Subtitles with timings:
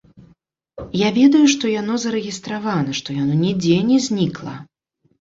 [0.99, 4.61] Я ведаю, што яно зарэгістравана, што яно нідзе не знікла.